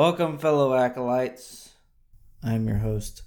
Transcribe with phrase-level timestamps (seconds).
[0.00, 1.70] Welcome, fellow acolytes.
[2.44, 3.22] I'm your host.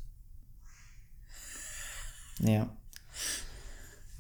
[2.40, 2.66] Yeah.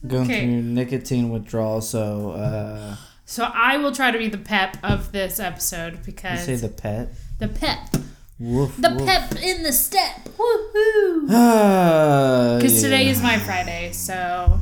[0.07, 0.45] Going Okay.
[0.47, 5.39] through nicotine withdrawal, so uh So I will try to be the pep of this
[5.39, 7.09] episode you because say the pet.
[7.37, 7.95] the pep,
[8.39, 8.75] Woof.
[8.81, 9.05] the woof.
[9.05, 11.27] pep in the step, woohoo!
[11.29, 13.11] Ah, Because today yeah.
[13.11, 14.59] is my Friday, so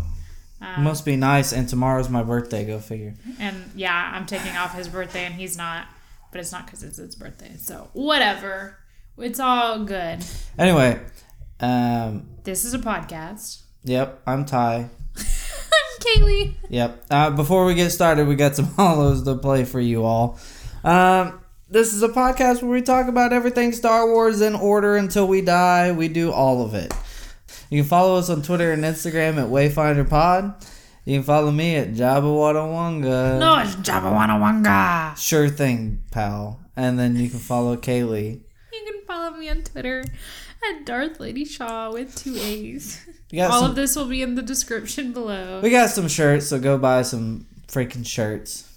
[0.60, 2.66] um, Must be nice, and tomorrow's my birthday.
[2.66, 3.14] Go figure.
[3.40, 5.86] and yeah, I'm taking off his birthday and he's not,
[6.38, 7.56] but it's not because it's his birthday.
[7.58, 8.78] So whatever,
[9.18, 10.24] it's all good.
[10.60, 11.02] Anyway,
[11.60, 13.64] um, This is a podcast.
[13.84, 14.88] yep, I'm Ty.
[15.18, 16.54] I'm Kaylee.
[16.70, 17.06] Yep.
[17.10, 20.38] Uh, before we get started, we got some hollows to play for you all.
[20.84, 25.28] Um, this is a podcast where we talk about everything Star Wars in order until
[25.28, 25.92] we die.
[25.92, 26.94] We do all of it.
[27.72, 30.54] You can follow us on Twitter and Instagram at Wayfinder Pod.
[31.08, 35.16] You can follow me at Jabba No, it's Jabba Wanna Wanga.
[35.16, 36.60] Sure thing, pal.
[36.76, 38.42] And then you can follow Kaylee.
[38.74, 40.04] You can follow me on Twitter
[40.70, 43.08] at Darth Lady Shaw with two A's.
[43.40, 45.62] All some, of this will be in the description below.
[45.62, 48.70] we got some shirts, so go buy some freaking shirts.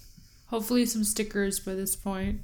[0.45, 2.39] Hopefully, some stickers by this point.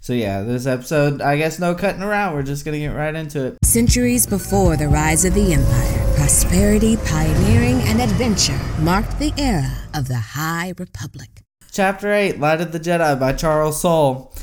[0.00, 2.34] So yeah, this episode, I guess no cutting around.
[2.34, 3.58] We're just gonna get right into it.
[3.64, 10.08] Centuries before the rise of the Empire, prosperity, pioneering, and adventure marked the era of
[10.08, 11.42] the High Republic.
[11.70, 14.34] Chapter 8 Light of the Jedi by Charles Soule.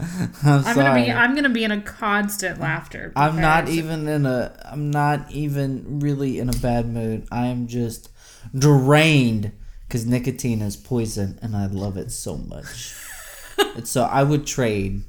[0.00, 0.74] I'm, I'm sorry.
[0.74, 1.12] gonna be.
[1.12, 3.12] I'm gonna be in a constant laughter.
[3.14, 7.26] I'm not even in a I'm not even really in a bad mood.
[7.30, 8.08] I am just
[8.56, 9.52] drained
[9.88, 12.94] cuz nicotine is poison and I love it so much.
[13.84, 15.02] So I would trade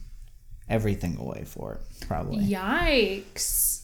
[0.69, 2.45] everything away for it probably.
[2.45, 3.83] Yikes.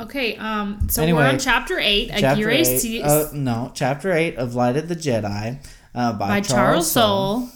[0.00, 0.36] Okay.
[0.36, 0.88] Um.
[0.88, 2.08] So we're on chapter eight.
[2.10, 5.64] Chapter Aguirre 8 Se- uh, no, chapter 8 of Light of the Jedi
[5.94, 7.46] uh, by, by Charles Soule.
[7.46, 7.48] Soule.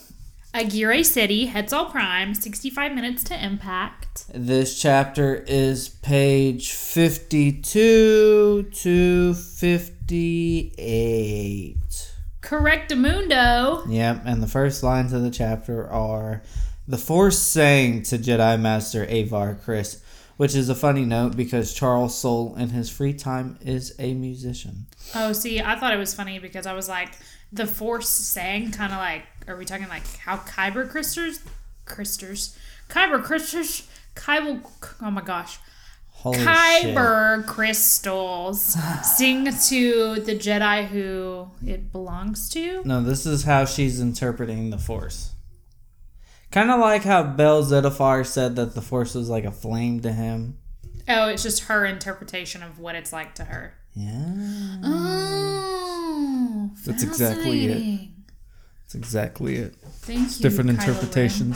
[0.54, 4.24] Aguirre City, Hetzal Prime, 65 minutes to impact.
[4.32, 12.12] This chapter is page 52 to 58.
[12.46, 13.84] Correctamundo.
[13.88, 16.42] Yep, and the first lines of the chapter are
[16.86, 20.00] The Force saying to Jedi Master Avar Kriss,
[20.36, 24.86] which is a funny note because Charles Soule in his free time is a musician.
[25.12, 27.14] Oh, see, I thought it was funny because I was like,
[27.52, 31.40] the Force sang kind of like, are we talking like how Kyber Crysters,
[31.84, 32.56] Crysters,
[32.88, 34.64] Kyber Crysters, Kyber,
[35.02, 35.58] oh my gosh,
[36.20, 36.46] Holy shit.
[36.46, 38.76] Kyber crystals
[39.16, 42.82] sing to the Jedi who it belongs to.
[42.84, 45.32] No, this is how she's interpreting the Force.
[46.50, 50.12] Kind of like how Bell Zettifar said that the Force was like a flame to
[50.12, 50.58] him.
[51.08, 53.74] Oh, it's just her interpretation of what it's like to her.
[53.94, 54.76] Yeah.
[54.82, 58.08] Oh, That's exactly it.
[58.82, 59.74] That's exactly it.
[60.00, 60.42] Thank you.
[60.42, 61.54] different Kylo Ren.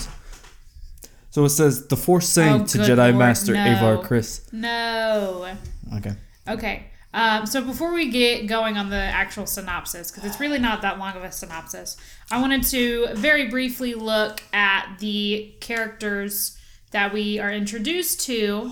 [1.30, 3.72] So it says the Force saying Oh, to Jedi lord, Master no.
[3.72, 4.52] Avar Kriss.
[4.52, 5.54] No.
[5.96, 6.12] Okay.
[6.48, 6.86] Okay.
[7.12, 10.98] Um, so before we get going on the actual synopsis, because it's really not that
[10.98, 11.96] long of a synopsis,
[12.30, 16.56] I wanted to very briefly look at the characters
[16.92, 18.70] that we are introduced to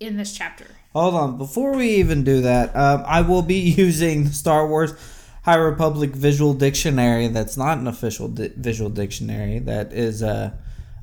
[0.00, 0.66] in this chapter.
[0.92, 1.38] Hold on.
[1.38, 4.92] Before we even do that, um, I will be using Star Wars
[5.44, 7.26] High Republic Visual Dictionary.
[7.28, 9.58] That's not an official di- visual dictionary.
[9.58, 10.56] That is a,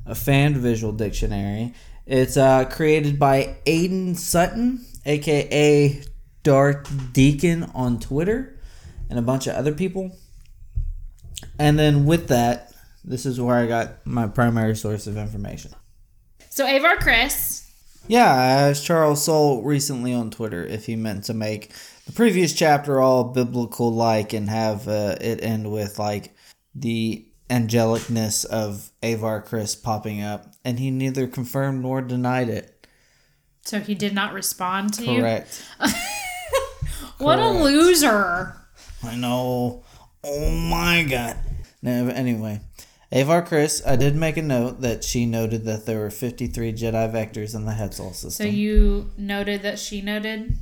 [0.06, 1.74] a fan visual dictionary.
[2.06, 6.02] It's uh, created by Aiden Sutton, aka
[6.42, 8.58] Dark Deacon on Twitter,
[9.08, 10.16] and a bunch of other people.
[11.58, 12.72] And then with that,
[13.04, 15.72] this is where I got my primary source of information.
[16.50, 17.68] So Avar Kriss,
[18.08, 21.72] Yeah, I asked Charles Soule recently on Twitter if he meant to make
[22.06, 26.34] the previous chapter all biblical like and have uh, it end with like
[26.74, 32.86] the angelicness of Avar Kriss popping up, and he neither confirmed nor denied it.
[33.62, 35.20] so he did not respond to you.
[35.20, 35.62] Correct.
[37.18, 38.56] What a loser!
[39.04, 39.84] I know.
[40.24, 41.36] Oh my god.
[41.80, 42.60] No, anyway.
[43.12, 47.12] Avar Kriss, I did make a note that she noted that there were 53 Jedi
[47.12, 48.30] vectors in the Hetzal system.
[48.30, 50.56] So you noted that she noted.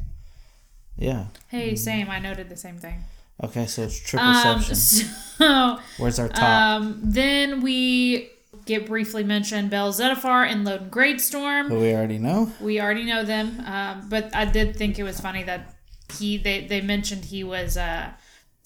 [0.98, 1.26] yeah.
[1.48, 2.10] Hey, same.
[2.10, 3.04] I noted the same thing.
[3.42, 6.42] Okay, so it's triple Um, so Where's our top?
[6.42, 8.30] Um, then we
[8.66, 11.68] get briefly mentioned Bell Zettifar and Loden Greatstorm.
[11.68, 12.52] who we already know.
[12.60, 15.74] We already know them, um, but I did think it was funny that
[16.18, 18.10] he they, they mentioned he was uh,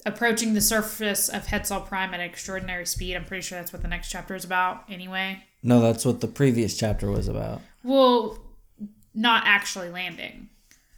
[0.05, 3.15] approaching the surface of Hetzal Prime at extraordinary speed.
[3.15, 5.43] I'm pretty sure that's what the next chapter is about, anyway.
[5.63, 7.61] No, that's what the previous chapter was about.
[7.83, 8.39] Well,
[9.13, 10.49] not actually landing.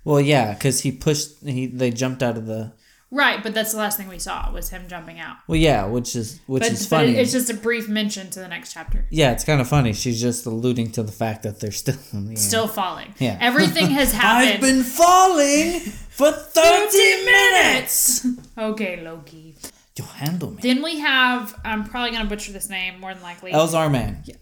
[0.03, 1.43] Well, yeah, because he pushed.
[1.43, 2.73] He they jumped out of the
[3.09, 5.37] Right, but that's the last thing we saw was him jumping out.
[5.47, 7.15] Well, yeah, which is which But, is but funny.
[7.15, 9.05] it's just a brief mention to the next chapter.
[9.09, 9.93] yeah, it's kind of funny.
[9.93, 12.35] She's just alluding to the fact that they're still in the.
[12.35, 13.13] Still falling.
[13.17, 13.37] Yeah.
[13.39, 14.55] Everything has happened.
[14.55, 18.27] I've been falling for 30 minutes.
[18.57, 19.55] Okay, Loki.
[19.97, 20.57] You handle me.
[20.61, 23.51] Then we have, I'm probably going to butcher this name more than likely.
[23.53, 24.21] Elzar Mann.
[24.25, 24.35] Yeah.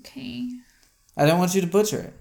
[0.00, 0.50] okay.
[1.16, 2.14] I don't want you to butcher it.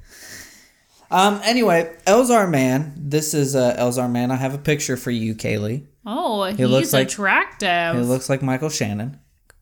[1.14, 1.40] Um.
[1.44, 2.94] Anyway, Elzar Mann.
[2.98, 4.32] This is uh, Elzar Mann.
[4.32, 5.86] I have a picture for you, Kaylee.
[6.06, 7.96] Oh, he's looks like- attractive.
[7.96, 9.20] It looks like Michael Shannon.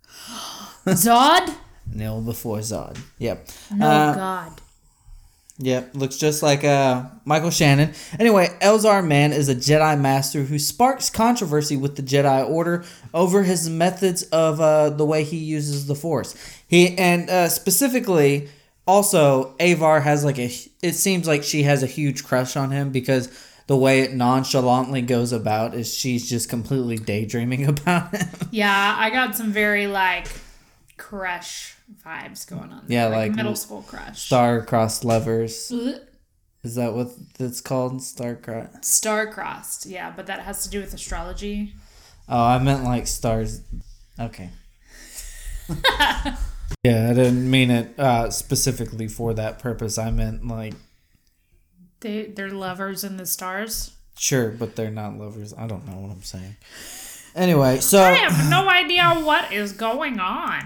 [0.86, 1.54] Zod?
[1.94, 2.98] Nil before Zod.
[3.20, 3.48] Yep.
[3.76, 4.62] No, Uh, God.
[5.64, 7.94] Yep, looks just like uh, Michael Shannon.
[8.20, 12.84] Anyway, Elzar Mann is a Jedi Master who sparks controversy with the Jedi Order
[13.14, 16.34] over his methods of uh, the way he uses the Force.
[16.68, 18.50] He and uh, specifically,
[18.92, 20.52] also Avar has like a.
[20.82, 23.30] It seems like she has a huge crush on him because
[23.68, 28.28] the way it nonchalantly goes about is she's just completely daydreaming about him.
[28.52, 30.28] Yeah, I got some very, like,
[30.98, 32.84] crush vibes going on.
[32.88, 32.98] there.
[32.98, 34.24] Yeah, like middle school crush.
[34.24, 35.72] Star-crossed lovers.
[36.64, 38.04] Is that what it's called?
[38.04, 38.84] Star-crossed.
[38.84, 41.74] Star-crossed, yeah, but that has to do with astrology.
[42.28, 43.62] Oh, I meant like stars.
[44.20, 44.50] Okay.
[46.84, 49.98] yeah, I didn't mean it uh, specifically for that purpose.
[49.98, 50.74] I meant like
[52.02, 53.92] They, they're lovers in the stars.
[54.18, 55.54] sure, but they're not lovers.
[55.58, 56.56] I don't know what I'm saying.
[57.36, 60.66] Anyway, so I have no idea what is going on.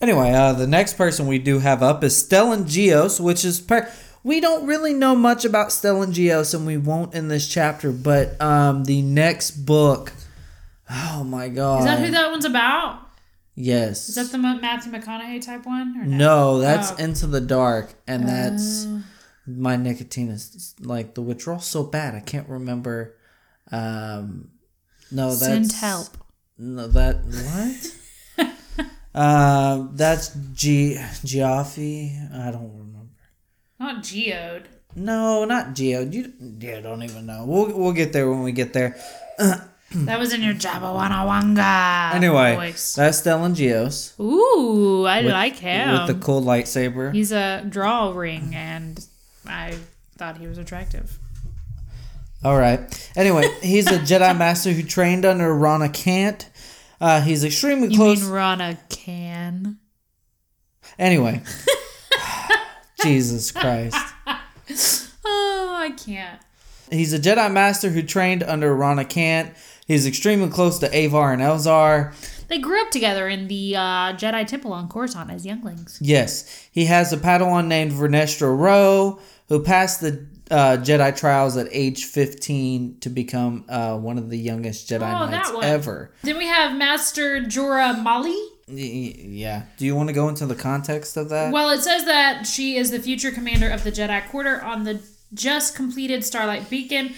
[0.00, 3.90] anyway, uh, the next person we do have up is Stellan Gios, which is per-
[4.22, 7.90] we don't really know much about Stellan Gios, and we won't in this chapter.
[7.92, 10.12] But um, the next book,
[10.90, 12.98] oh my god, Is that who that one's about?
[13.54, 15.94] Yes, Is that the Matthew McConaughey type one?
[16.00, 16.16] Or no?
[16.16, 16.96] No, that's Oh.
[16.96, 18.86] Into the Dark, and that's
[19.46, 23.16] my nicotine is like the withdrawal so bad I can't remember.
[23.70, 24.52] Um,
[25.10, 26.08] no, that's Send help.
[26.56, 27.24] No, that
[28.38, 28.52] what?
[29.14, 32.18] um, that's G Geoffrey.
[32.32, 33.12] I don't remember.
[33.78, 34.66] Not Geode.
[34.94, 36.02] No, not Geo.
[36.02, 37.44] You yeah, don't even know.
[37.46, 38.96] We'll we'll get there when we get there.
[39.94, 42.94] That was in your Jabba Wana Wanga Anyway, voice.
[42.94, 45.92] that's Stellan Gios Ooh, I like him.
[45.92, 47.12] with the cool lightsaber.
[47.14, 49.04] He's a draw ring, and
[49.46, 49.74] I
[50.16, 51.18] thought he was attractive.
[52.44, 52.80] All right.
[53.16, 56.48] Anyway, he's a Jedi Master who trained under Rana Kant.
[57.00, 58.22] Uh, he's extremely You close.
[58.22, 59.78] mean Rana can?
[60.98, 61.42] anyway,
[63.02, 63.96] Jesus Christ.
[65.24, 66.40] Oh, I can't.
[66.90, 69.54] He's a Jedi Master who trained under Rana Kant.
[69.86, 72.14] He's extremely close to Avar and Elzar.
[72.48, 73.80] They grew up together in the uh,
[74.14, 75.98] Jedi Temple on Coruscant as younglings.
[76.00, 81.66] Yes, he has a Padawan named Vernestra Rwoh who passed the uh, Jedi trials at
[81.70, 86.12] age 15 to become uh, one of the youngest Jedi Oh, Knights ever.
[86.22, 88.38] Then we have Master Jora Malli.
[88.68, 89.64] Yeah.
[89.78, 91.52] Do you want to go into the context of that?
[91.52, 95.02] Well, it says that she is the future commander of the Jedi Quarter on the
[95.34, 97.14] just completed Starlight Beacon.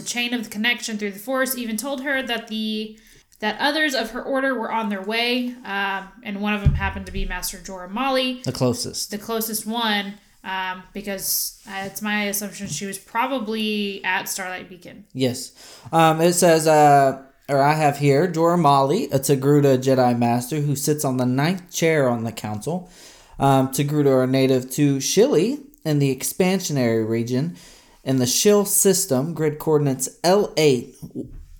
[0.00, 2.98] The chain of connection through the Force even told her that the
[3.40, 7.04] that others of her order were on their way, um, and one of them happened
[7.04, 9.10] to be Master Jora Malli, the closest.
[9.10, 15.04] the closest one, um, because uh, it's my assumption she was probably at Starlight Beacon.
[15.12, 15.52] Yes.
[15.92, 20.76] Um, it says, uh, or I have here, Jora Malli, a Togruta Jedi Master who
[20.76, 22.88] sits on the ninth chair on the council.
[23.38, 27.56] Um, Togruta are native to Shili in the expansionary region.
[28.02, 30.94] In the Shil system, grid coordinates L8.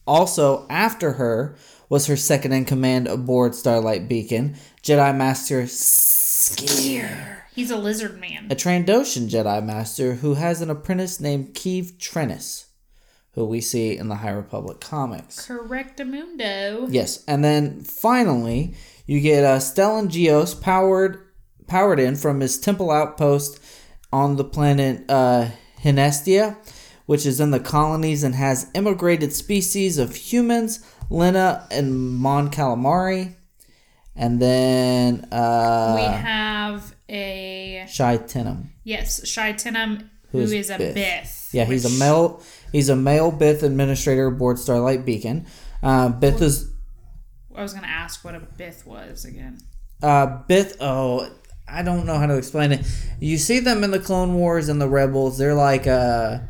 [0.07, 1.57] Also, after her
[1.89, 8.47] was her second in command aboard Starlight Beacon, Jedi Master Sskeer He's a lizard man.
[8.51, 12.67] a Trandoshan Jedi Master who has an apprentice named Keeve Trennis,
[13.33, 15.47] who we see in the High Republic comics.
[15.47, 16.87] Correctamundo.
[16.91, 18.75] Yes, and then finally
[19.07, 21.19] you get uh, Stellan Gios powered
[21.67, 23.61] powered in from his temple outpost
[24.13, 25.49] on the planet uh,
[25.83, 26.57] Hynestia,
[27.07, 33.35] which is in the colonies and has immigrated species of humans, Lena and Mon Calamari,
[34.17, 38.69] and then we uh, have a Shai Tenum.
[38.85, 40.95] yes, Shai Tenum, Who's is a Bith.
[40.95, 41.53] Bith.
[41.53, 42.43] Yeah, he's a male.
[42.71, 45.47] He's a male Bith administrator aboard Starlight Beacon.
[45.83, 46.71] Uh, Bith is
[47.57, 49.59] I was gonna ask what a Bith was again.
[50.03, 50.77] uh, Bith.
[50.81, 51.29] Oh,
[51.71, 52.87] I don't know how to explain it.
[53.21, 55.39] You see them in the Clone Wars and the Rebels.
[55.39, 56.41] They're like uh,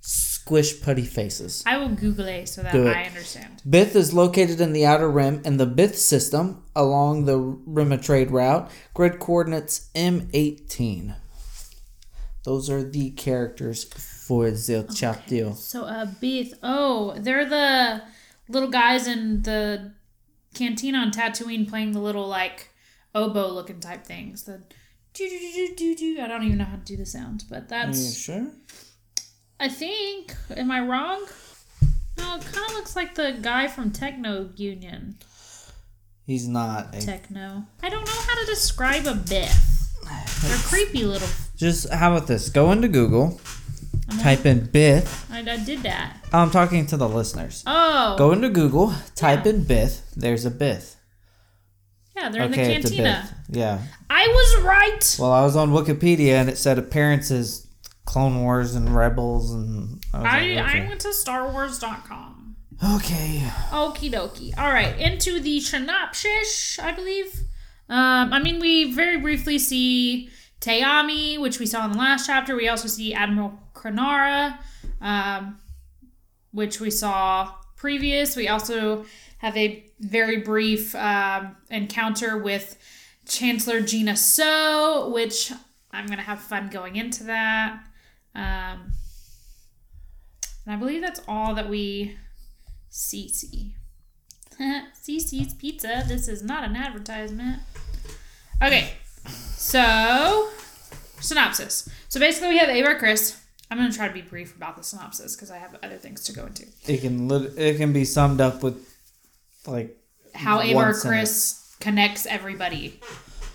[0.00, 1.62] squish putty faces.
[1.66, 2.96] I will Google it so that Do it.
[2.96, 3.62] I understand.
[3.68, 8.30] Bith is located in the outer rim in the Bith system along the Rim trade
[8.30, 8.70] route.
[8.92, 11.16] Grid coordinates M18.
[12.44, 15.54] Those are the characters for the chapter.
[15.54, 16.52] So a Bith.
[16.62, 18.02] Oh, they're the
[18.48, 19.94] little guys in the
[20.54, 22.70] cantina on Tatooine playing the little like
[23.14, 24.44] oboe looking type things.
[24.44, 24.62] The
[25.14, 26.20] do do do do do.
[26.20, 28.16] I don't even know how to do the sounds, but that's.
[28.16, 28.46] sure?
[29.60, 30.34] I think.
[30.56, 31.24] Am I wrong?
[32.18, 35.18] No, it kind of looks like the guy from Techno Union.
[36.26, 36.94] He's not.
[36.94, 37.64] A, Techno.
[37.82, 39.92] I don't know how to describe a Biff.
[40.42, 41.28] They're creepy little.
[41.56, 42.48] just how about this?
[42.50, 43.40] Go into Google,
[44.20, 45.30] type in Bith.
[45.30, 46.16] I, I did that.
[46.32, 47.62] I'm talking to the listeners.
[47.66, 48.16] Oh.
[48.18, 50.00] Go into Google, type in Bith.
[50.14, 50.96] There's a Bith.
[52.16, 53.28] Yeah, they're Okay, in the cantina.
[53.48, 53.80] Yeah.
[54.08, 55.16] I was right.
[55.18, 57.66] Well, I was on Wikipedia and it said appearances,
[58.04, 60.74] Clone Wars and Rebels, and I I, like.
[60.76, 62.56] I went to StarWars.com.
[62.96, 63.38] okay.
[63.70, 64.56] Okie dokie.
[64.58, 67.40] All right, into the synopsis, I believe.
[67.88, 70.30] Um, I mean, we very briefly see
[70.60, 72.54] Te'Ami, which we saw in the last chapter.
[72.56, 74.58] We also see Admiral Kronara,
[75.00, 75.58] um,
[76.52, 78.36] which we saw previous.
[78.36, 79.04] We also
[79.38, 82.76] have a very brief um, encounter with
[83.26, 85.52] Chancellor Gina So, which
[85.90, 87.84] I'm going to have fun going into that.
[88.34, 88.92] Um,
[90.66, 92.16] and I believe that's all that we
[92.88, 93.74] see.
[94.58, 96.04] CC's Pizza.
[96.06, 97.60] This is not an advertisement.
[98.62, 98.92] Okay,
[99.26, 100.48] so
[101.20, 101.88] synopsis.
[102.08, 103.40] So basically, we have Avar Kriss.
[103.70, 106.32] I'm gonna try to be brief about the synopsis because I have other things to
[106.32, 106.66] go into.
[106.86, 108.93] It can it can be summed up with
[109.66, 109.96] like
[110.34, 110.92] How Avar.
[110.92, 113.00] Kriss connects everybody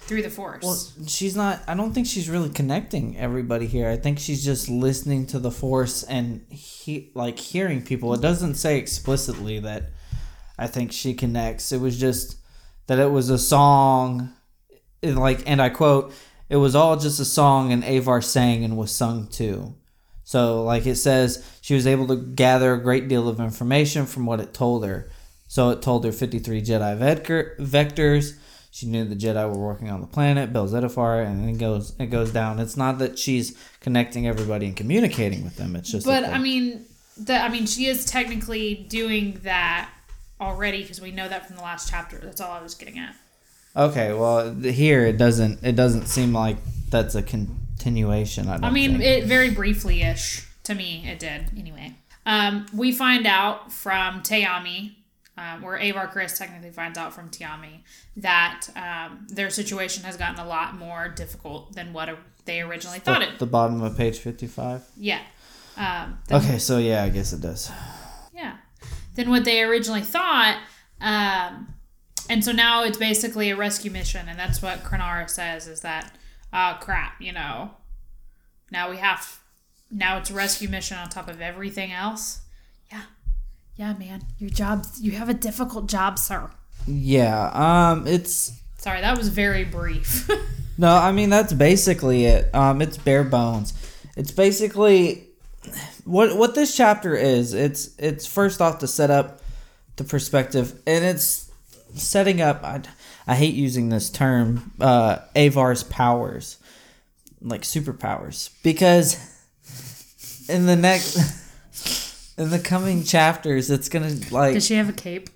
[0.01, 0.63] through the Force.
[0.63, 1.62] well, she's not.
[1.68, 3.88] I don't think she's really connecting everybody here.
[3.88, 8.13] I think she's just listening to the force and he like hearing people.
[8.13, 9.92] It doesn't say explicitly that.
[10.58, 11.72] I think she connects.
[11.72, 12.38] It was just
[12.88, 14.34] that it was a song,
[15.01, 16.12] it, like, and I quote,
[16.50, 19.75] "It was all just a song, and Avar sang and was sung to."
[20.24, 24.25] So, like it says, she was able to gather a great deal of information from
[24.25, 25.10] what it told her.
[25.50, 28.38] So it told her 53 Jedi vector, vectors.
[28.70, 32.06] She knew the Jedi were working on the planet, Bell Zettifar, and it goes it
[32.06, 32.60] goes down.
[32.60, 35.75] It's not that she's connecting everybody and communicating with them.
[35.75, 36.86] It's just but I mean,
[37.18, 39.89] the I mean, she is technically doing that
[40.39, 42.20] already because we know that from the last chapter.
[42.20, 43.15] That's all I was getting at.
[43.75, 46.58] Okay, well, here it doesn't it doesn't seem like
[46.91, 48.48] that's a continuation.
[48.48, 49.03] I, don't I mean, think.
[49.03, 51.03] it very briefly ish to me.
[51.08, 51.96] It did anyway.
[52.27, 54.94] Um, we find out from Te'Ami,
[55.39, 57.81] um, or Avar Kriss technically finds out from Te'Ami
[58.17, 62.10] that um, their situation has gotten a lot more difficult than what
[62.46, 63.39] they originally thought the, it.
[63.39, 64.81] the bottom of page fifty five.
[64.98, 65.22] Yeah.
[65.77, 67.72] Um, Okay, so yeah, I guess it does.
[68.34, 68.58] Yeah.
[69.15, 70.62] Than what they originally thought.
[71.00, 71.74] Um,
[72.29, 76.12] and so now it's basically a rescue mission, and that's what Kronara says is that,
[76.51, 77.72] oh crap, you know,
[78.72, 79.39] now we have,
[79.89, 82.41] now it's a rescue mission on top of everything else.
[83.79, 83.93] Yeah.
[83.93, 84.21] Man.
[84.39, 86.50] Your job, you have a difficult job, sir.
[86.86, 90.29] Yeah, um, it's Sorry, that was very brief.
[90.77, 92.53] no, I mean that's basically it.
[92.53, 93.74] Um, it's bare bones.
[94.17, 95.27] It's basically
[96.03, 97.53] what what this chapter is.
[97.53, 99.41] It's it's first off to set up
[99.95, 101.50] the perspective, and it's
[101.95, 102.63] setting up.
[102.63, 102.81] I,
[103.27, 106.57] I hate using this term, uh, Avar's powers,
[107.41, 109.17] like superpowers, because
[110.50, 111.17] in the next
[112.39, 115.29] in the coming chapters, it's gonna like Does she have a cape?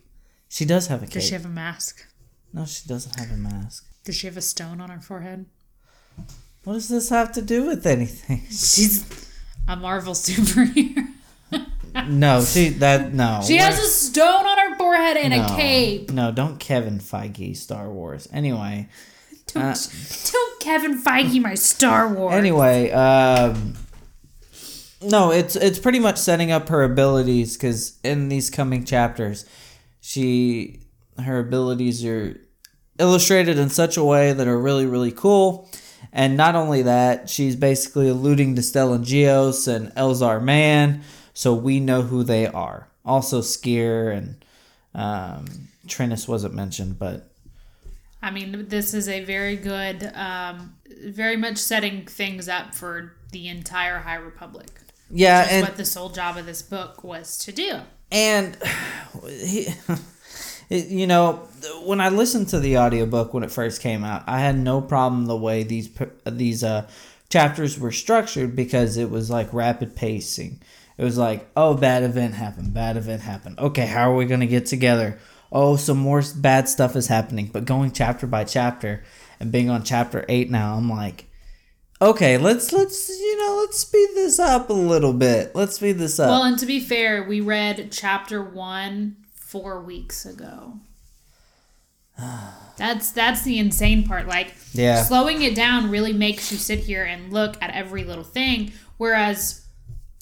[0.49, 1.13] she does have a cape.
[1.13, 2.05] Does she have a mask?
[2.53, 3.85] No, she doesn't have a mask.
[4.03, 5.45] Does she have a stone on her forehead?
[6.63, 8.43] What does this have to do with anything?
[8.49, 9.29] She's
[9.67, 11.07] a Marvel superhero.
[12.07, 13.41] No, she that no.
[13.45, 16.11] She has a stone on her forehead and no, a cape.
[16.11, 18.27] No, don't Kevin Feige Star Wars.
[18.33, 18.89] Anyway,
[19.47, 19.75] Don't, Uh,
[20.31, 22.33] don't Kevin Feige my Star Wars.
[22.33, 23.75] anyway, um,
[25.03, 29.45] no, it's it's pretty much setting up her abilities because in these coming chapters,
[30.01, 30.81] she
[31.23, 32.39] her abilities are
[32.99, 35.69] illustrated in such a way that are really really cool.
[36.11, 41.01] And not only that, she's basically alluding to Stellan Gios and Elzar Mann,
[41.33, 42.87] so we know who they are.
[43.03, 44.45] Also, Sskeer and
[44.93, 45.69] um,
[46.27, 47.33] wasn't mentioned, but
[48.21, 50.75] I mean, this is a very good, um,
[51.07, 54.69] very much setting things up for the entire High Republic.
[55.13, 57.79] Yeah, That's and what the sole job of this book was to do.
[58.11, 58.57] and
[59.27, 59.67] he,
[60.69, 61.47] you know
[61.85, 65.25] when i listened to the audiobook when it first came out i had no problem
[65.25, 65.89] the way these
[66.25, 66.87] these uh
[67.29, 70.61] chapters were structured because it was like rapid pacing.
[70.99, 73.57] It was like oh bad event happened bad event happened.
[73.57, 75.17] Okay how are we going to get together?
[75.51, 77.49] Oh some more bad stuff is happening.
[77.51, 79.03] But going chapter by chapter
[79.39, 81.25] and being on chapter 8 now i'm like
[82.09, 86.19] okay let's let's you know let's speed this up a little bit let's speed this
[86.19, 90.79] up Well, and to be fair, we read chapter one four weeks ago.
[92.75, 94.27] That's that's the insane part.
[94.27, 95.03] Like Yeah.
[95.03, 98.73] slowing it down really makes you sit here and look at every little thing.
[98.97, 99.61] Whereas,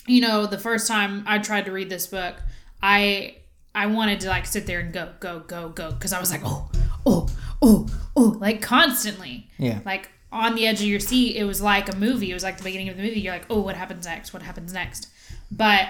[0.05, 2.35] you know, the first time I tried to read this book,
[2.83, 3.37] I
[3.73, 6.41] I wanted to like sit there and go go go go because I was like
[6.43, 6.69] oh
[7.05, 7.29] oh
[7.61, 9.79] oh oh like constantly Yeah.
[9.85, 11.35] like on the edge of your seat.
[11.35, 12.31] It was like a movie.
[12.31, 13.19] It was like the beginning of the movie.
[13.19, 14.33] You're like, oh, what happens next?
[14.33, 15.09] What happens next?
[15.51, 15.89] But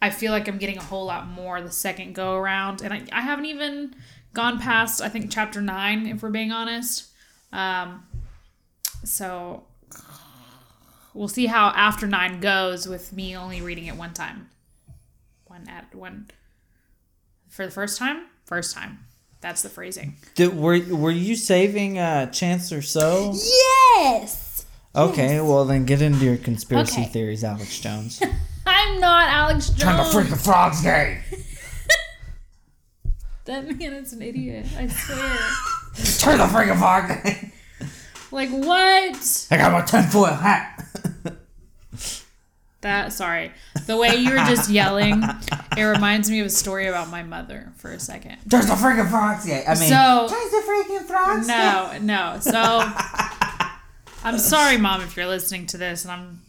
[0.00, 3.02] I feel like I'm getting a whole lot more the second go around, and I,
[3.12, 3.94] I haven't even
[4.34, 7.06] gone past I think chapter nine, if we're being honest.
[7.52, 8.06] Um,
[9.04, 9.64] so
[11.14, 14.50] we'll see how after nine goes with me only reading it one time.
[15.46, 16.28] One at one
[17.48, 18.26] for the first time.
[18.44, 19.05] First time.
[19.46, 20.16] That's the phrasing.
[20.34, 23.32] Did, were were you saving uh, Chancellor So?
[23.32, 24.66] Yes.
[24.92, 27.10] Okay, well then get into your conspiracy Okay.
[27.10, 28.20] theories, Alex Jones.
[28.66, 29.80] I'm not Alex Jones.
[29.80, 30.02] Turn the
[30.34, 31.22] freaking frogs gay.
[33.44, 34.66] That man is an idiot.
[34.76, 35.18] I swear.
[36.18, 37.52] Turn the freaking frog
[38.32, 39.46] like what?
[39.52, 40.84] I got my ten foot hat.
[42.86, 43.52] That sorry.
[43.86, 45.22] The way you were just yelling,
[45.76, 48.38] it reminds me of a story about my mother for a second.
[48.46, 49.64] There's the freaking frogs gay.
[49.66, 52.38] I mean, So- there's the freaking frogs No, no.
[52.40, 52.52] So
[54.24, 56.42] I'm sorry, mom, if you're listening to this, and I'm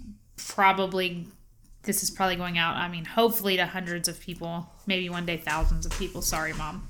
[0.48, 1.26] probably
[1.84, 2.76] this is probably going out.
[2.76, 6.22] I mean, hopefully to hundreds of people, maybe one day thousands of people.
[6.22, 6.88] Sorry, mom.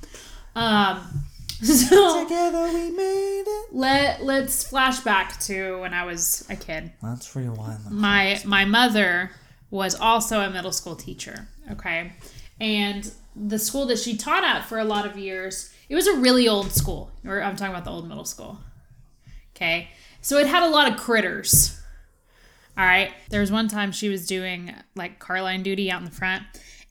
[0.55, 1.23] Um,
[1.63, 3.65] so Together we made it.
[3.73, 6.91] let let's flash back to when I was a kid.
[7.01, 9.31] Let's rewind my my mother
[9.71, 12.13] was also a middle school teacher okay?
[12.59, 16.15] And the school that she taught at for a lot of years it was a
[16.17, 17.11] really old school.
[17.25, 18.59] Or i'm talking about the old middle school
[19.55, 19.89] okay?
[20.21, 21.79] So it had a lot of critters
[22.77, 26.05] all right there was one time she was doing like car line duty out in
[26.05, 26.43] the front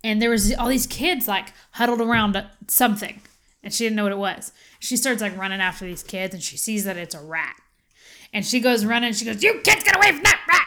[0.03, 3.21] and there was all these kids like huddled around something
[3.67, 6.43] and she didn't know what it was she starts like running after these kids and
[6.43, 7.57] she sees that it's a rat
[8.33, 9.15] and she goes running.
[9.15, 10.67] She goes, "You kids, get away from that rat!"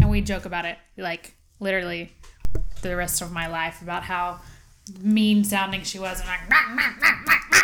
[0.00, 2.12] And we joke about it, like literally,
[2.82, 4.40] the rest of my life about how
[5.00, 6.18] mean sounding she was.
[6.18, 7.60] And like, "Rah, rah, rah, rah, rah."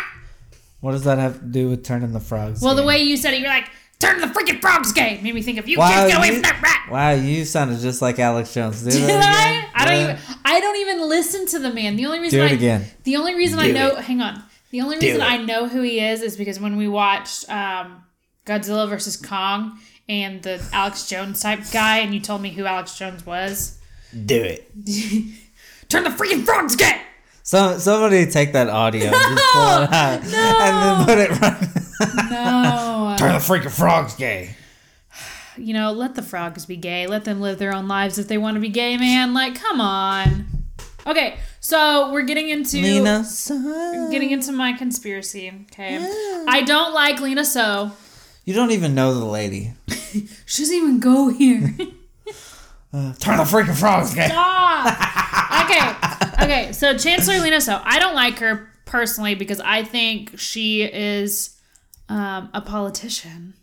[0.79, 2.61] What does that have to do with turning the frogs?
[2.61, 3.69] well, the way you said it, you're like,
[4.01, 6.33] "Turn the freaking frogs gay." Made me think of you Wow, kids, get away you-
[6.33, 6.91] from that rat.
[6.91, 8.83] Wow, you sounded just like Alex Jones.
[8.83, 9.81] Do Did that I?
[9.81, 10.17] I don't again.
[10.27, 10.35] even.
[10.43, 11.95] I don't even listen to the man.
[11.95, 12.85] The only reason Do it I, again.
[13.03, 13.87] The only reason I Do know.
[13.95, 14.03] it.
[14.05, 14.43] Hang on.
[14.71, 15.21] The only reason.
[15.21, 18.03] I know who he is is because when we watched um,
[18.45, 19.77] Godzilla versus Kong
[20.09, 23.77] and the Alex Jones type guy, and you told me who Alex Jones was.
[24.25, 24.69] Do it.
[25.89, 27.01] Turn the freaking frogs gay.
[27.43, 29.37] So somebody take that audio, and pull it
[29.93, 31.67] out, and then put it right.
[32.31, 32.80] No.
[33.21, 34.55] Turn the freaking frogs gay.
[35.55, 37.05] you know, let the frogs be gay.
[37.05, 39.35] Let them live their own lives if they want to be gay, man.
[39.35, 40.47] Like, come on.
[41.05, 44.09] Okay, so we're getting into Lena, son.
[44.09, 45.53] getting into my conspiracy.
[45.71, 45.99] Okay,
[46.47, 47.91] I don't like Lina Soh.
[48.43, 49.73] You don't even know the lady.
[50.47, 51.75] She doesn't even go here.
[52.93, 54.27] Uh, turn the freaking frogs gay.
[54.27, 55.63] Stop.
[55.63, 56.73] okay, okay.
[56.73, 61.55] So Chancellor Lina Soh, I don't like her personally because I think she is
[62.11, 63.53] um, a politician.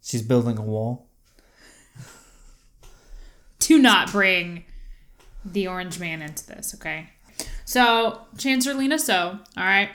[0.00, 1.08] She's building a wall.
[3.58, 4.64] Do not bring
[5.44, 7.10] the orange man into this, okay?
[7.64, 9.90] So, Chancellor Lina Soh, all right,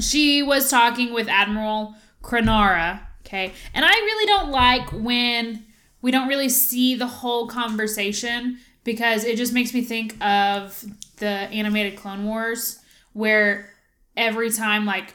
[0.00, 3.52] she was talking with Admiral Kronara, okay?
[3.74, 5.64] And I really don't like when
[6.00, 10.82] we don't really see the whole conversation because it just makes me think of
[11.18, 12.78] the animated Clone Wars
[13.12, 13.70] where
[14.16, 15.14] every time, like,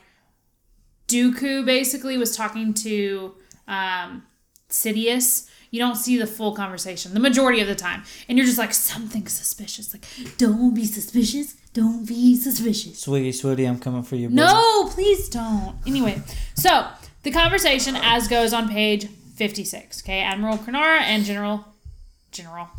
[1.07, 3.33] Dooku basically was talking to
[3.67, 4.23] um,
[4.69, 8.03] Sidious, you don't see the full conversation the majority of the time.
[8.27, 9.93] And you're just like, something suspicious.
[9.93, 10.05] Like,
[10.37, 11.55] don't be suspicious.
[11.73, 12.99] Don't be suspicious.
[12.99, 14.27] Sweetie, sweetie, I'm coming for you.
[14.29, 14.35] baby.
[14.35, 15.75] No, please don't.
[15.85, 16.21] Anyway,
[16.55, 16.87] so
[17.23, 20.03] the conversation as goes on page 56.
[20.03, 21.65] Okay, Admiral Kronara and General.
[22.31, 22.69] General.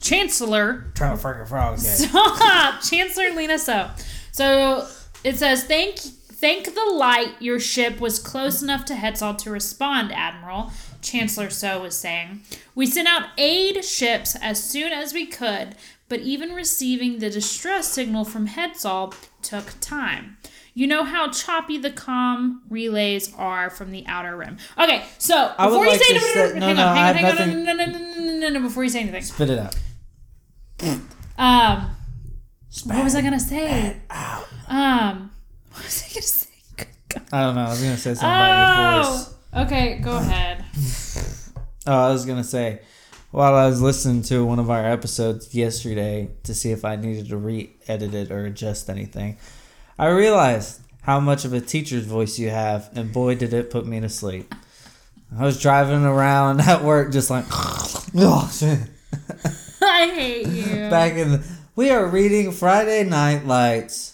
[0.00, 2.06] Chancellor Turn the freaking frogs gay.
[2.06, 3.90] Stop, Chancellor Lina Soh.
[4.32, 4.86] So
[5.24, 5.98] it says, "Thank,
[6.34, 7.34] thank the light.
[7.40, 12.42] Your ship was close enough to Hetzal to respond, Admiral." Chancellor So was saying,
[12.74, 15.76] "We sent out aid ships as soon as we could,
[16.08, 20.38] but even receiving the distress signal from Hetzal took time."
[20.76, 24.56] You know how choppy the comm relays are from the outer rim.
[24.76, 27.50] Okay, so I before you like say say- no, hang no, on, hang on, hang
[27.50, 29.22] on, no, no, no, no, no, no, no, before you say anything.
[29.22, 29.76] Spit it out.
[31.38, 31.90] Um,
[32.84, 33.96] what was I gonna say?
[34.66, 35.30] Um,
[35.76, 36.48] what was I gonna say?
[37.32, 37.62] I don't know.
[37.62, 39.12] I was gonna say something about your oh!
[39.12, 39.34] voice.
[39.52, 40.64] Oh, okay, go um, ahead.
[41.86, 42.80] Oh, I was gonna say,
[43.30, 47.28] while I was listening to one of our episodes yesterday to see if I needed
[47.28, 49.36] to re-edit it or adjust anything,
[49.98, 53.84] I realized how much of a teacher's voice you have, and boy, did it put
[53.84, 54.54] me to sleep.
[55.38, 58.88] I was driving around at work just like, oh shit.
[59.82, 60.88] I hate you.
[60.88, 61.44] Back in, the,
[61.76, 64.13] we are reading Friday Night Lights.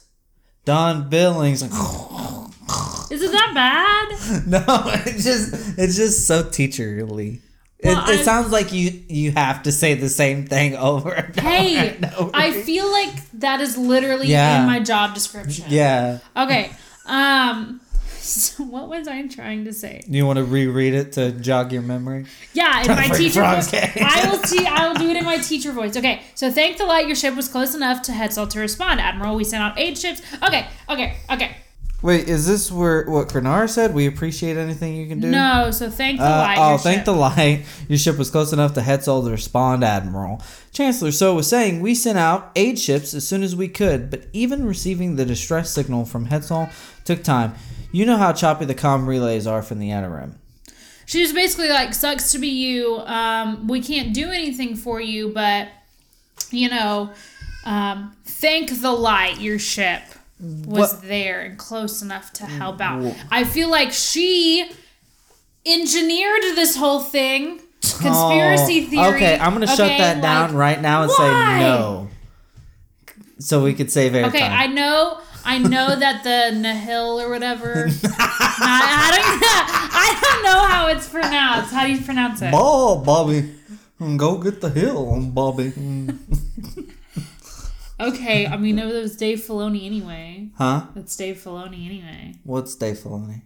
[0.64, 1.62] Don Billings.
[3.10, 4.46] Is it that bad?
[4.46, 4.62] no,
[5.06, 7.40] it's just it's just so teacherly.
[7.82, 11.38] Well, it, it sounds like you you have to say the same thing over and
[11.40, 12.30] Hey, over over.
[12.34, 14.60] I feel like that is literally Yeah.
[14.60, 15.64] in my job description.
[15.68, 16.18] yeah.
[16.36, 16.70] Okay.
[17.06, 17.80] Um.
[18.30, 20.02] So what was I trying to say?
[20.06, 22.26] You want to reread it to jog your memory?
[22.52, 23.72] Yeah, in my teacher voice.
[23.72, 24.66] I will see.
[24.66, 25.96] I will do it in my teacher voice.
[25.96, 26.20] Okay.
[26.34, 29.00] So thank the light, your ship was close enough to Hetzal to respond.
[29.00, 30.20] Admiral, we sent out eight ships.
[30.42, 30.66] Okay.
[30.88, 31.16] Okay.
[31.30, 31.56] Okay.
[32.02, 33.92] Wait, is this where what Krenar said?
[33.94, 35.30] We appreciate anything you can do.
[35.30, 35.70] No.
[35.70, 36.58] So thank the Uh, light.
[36.58, 37.04] oh, your thank ship.
[37.06, 37.64] the light.
[37.88, 40.40] Your ship was close enough to Hetzal to respond, Admiral.
[40.72, 44.24] Chancellor So was saying we sent out aid ships as soon as we could, but
[44.32, 46.70] even receiving the distress signal from Hetzal
[47.04, 47.54] took time.
[47.92, 50.36] You know how choppy the comm relays are from the outer rim.
[51.06, 52.98] She was basically like, "Sucks to be you.
[53.00, 55.68] Um, we can't do anything for you, but
[56.52, 57.10] you know,
[57.64, 59.40] um, thank the light.
[59.40, 60.02] Your ship
[60.40, 64.70] was What- there and close enough to help out." I feel like she
[65.66, 67.60] engineered this whole thing.
[67.82, 69.14] Conspiracy Oh, theory.
[69.16, 71.16] Okay, I'm gonna shut okay, that down right now and why?
[71.16, 72.08] say no.
[73.40, 74.28] So we could save airtime.
[74.28, 75.18] Okay, I know.
[75.44, 77.86] I know that the Nahil or whatever.
[77.88, 77.90] I,
[78.62, 79.42] I don't.
[79.92, 81.72] I don't know how it's pronounced.
[81.72, 82.50] How do you pronounce it?
[82.54, 83.54] Oh, Bobby.
[84.16, 85.72] Go get the hill, Bobby.
[87.98, 90.48] Okay, I mean, it was Dave Filoni anyway.
[90.56, 90.86] Huh?
[90.96, 92.34] It's Dave Filoni anyway.
[92.44, 93.42] What's Dave Filoni?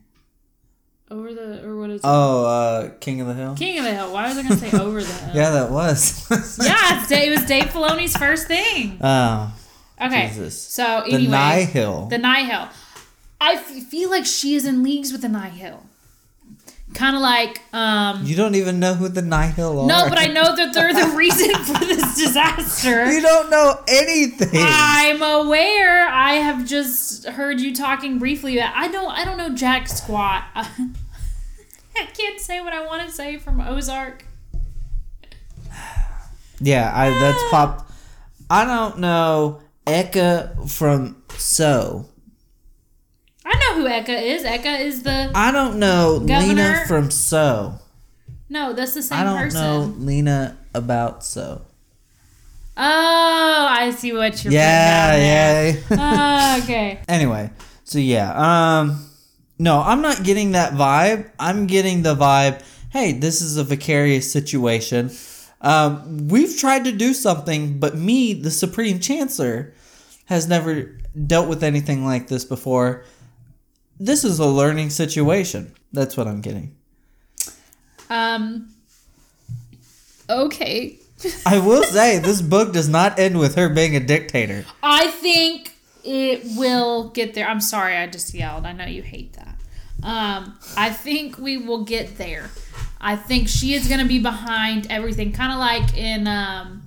[1.11, 2.03] Over the or what is it?
[2.05, 3.55] Oh, uh, King of the Hill?
[3.57, 4.13] King of the Hill.
[4.13, 5.35] Why was I gonna say over the hill?
[5.37, 6.27] Yeah, that was.
[6.65, 8.99] Yeah, it was Dave Filoni's first thing.
[9.03, 9.53] Oh,
[10.01, 10.61] Okay, Jesus.
[10.61, 12.07] so the anyway, Nihil.
[12.07, 12.69] the Nihil.
[13.41, 15.85] I f- feel like she is in leagues with the Nihil.
[16.95, 19.87] Kind of like, um, you don't even know who the Nihil are.
[19.87, 23.11] no, but I know that they're the reason for this disaster.
[23.13, 24.51] You don't know anything.
[24.63, 26.07] I'm aware.
[26.09, 28.59] I have just heard you talking briefly.
[28.59, 29.11] About, I don't.
[29.11, 30.45] I don't know jack squat.
[30.55, 34.25] I can't say what I want to say from Ozark.
[36.61, 37.91] yeah, I that's popped.
[38.51, 42.07] I don't know Eka from So.
[43.45, 44.43] I know who Eka is.
[44.43, 47.79] Eka is the I don't know Lena from So.
[48.49, 48.73] no.
[48.73, 49.61] That's the same I don't person.
[49.61, 51.63] know Lena about So.
[52.77, 54.53] Oh, I see what you're.
[54.53, 55.77] Yeah, yeah.
[55.93, 56.99] Oh, okay.
[57.09, 57.51] anyway,
[57.85, 59.07] so yeah, um,
[59.59, 61.31] no, I'm not getting that vibe.
[61.39, 62.63] I'm getting the vibe.
[62.91, 65.11] Hey, this is a vicarious situation.
[65.65, 69.73] Um, we've tried to do something, but me, the Supreme Chancellor,
[70.27, 73.05] has never dealt with anything like this before.
[73.99, 75.75] This is a learning situation.
[75.93, 76.77] That's what I'm getting.
[78.11, 78.75] Um.
[80.29, 80.99] Okay.
[81.47, 84.67] I will say this book does not end with her being a dictator.
[84.83, 87.49] I think it will get there.
[87.49, 88.67] I'm sorry, I just yelled.
[88.67, 89.57] I know you hate that.
[90.03, 92.51] Um, I think we will get there.
[93.07, 96.83] I think she is going to be behind everything, kind of like in um,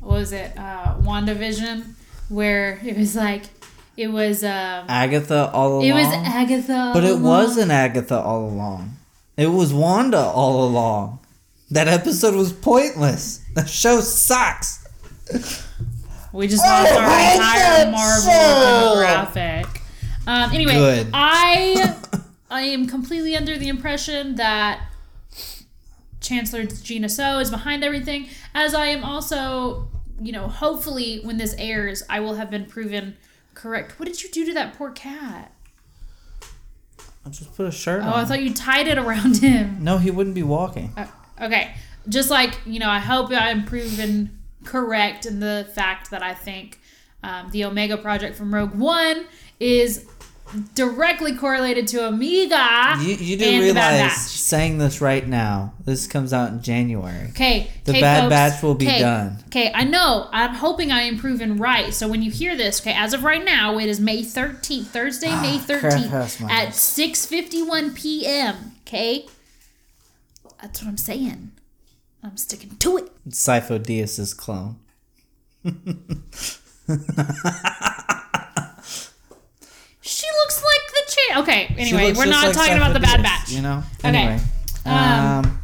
[0.00, 1.84] what was it, uh, WandaVision,
[2.28, 3.44] where it was like
[3.96, 5.84] it was um, Agatha all along.
[5.84, 8.96] it was Agatha, But it wasn't Agatha all along.
[9.36, 11.20] It was Wanda all along.
[11.70, 13.40] That episode was pointless.
[13.54, 14.84] The show sucks.
[16.32, 18.30] We just lost Oh, our I entire Marvel so.
[19.30, 19.80] demographic.
[20.26, 21.10] Um, anyway, Good.
[21.14, 21.94] I
[22.50, 24.80] I am completely under the impression that
[26.24, 29.88] Chancellor Gina So is behind everything, as I am also,
[30.20, 33.16] you know, hopefully when this airs, I will have been proven
[33.54, 33.98] correct.
[34.00, 35.52] What did you do to that poor cat?
[37.26, 38.12] I just put a shirt Oh, on.
[38.14, 39.78] I thought you tied it around him.
[39.82, 40.92] no, he wouldn't be walking.
[40.96, 41.06] Uh,
[41.40, 41.74] okay,
[42.08, 46.80] just like you know, I hope I'm proven correct in the fact that I think
[47.22, 49.24] um, the Omega Project from Rogue One
[49.60, 50.06] is
[50.74, 52.96] directly correlated to Omega.
[53.00, 55.74] You, you do and the Bad realize saying this right now.
[55.84, 57.28] This comes out in January.
[57.30, 58.30] Okay, The Bad folks.
[58.30, 59.38] Batch will be done.
[59.46, 60.28] Okay, I know.
[60.32, 61.92] I'm hoping I am proven right.
[61.92, 65.28] So when you hear this, okay, as of right now, it is May 13th, Thursday,
[65.40, 68.72] May Ah, crap, 13th at 6:51 p.m.
[68.86, 69.26] Okay,
[70.60, 71.52] that's what I'm saying.
[72.22, 73.10] I'm sticking to it.
[73.28, 74.76] Sifo Dyas's clone.
[80.42, 81.36] Looks like the chick.
[81.38, 83.50] Okay, anyway, we're not like talking about the Bad Batch.
[83.50, 83.82] You know.
[84.04, 84.38] Okay.
[84.84, 85.62] Um, um,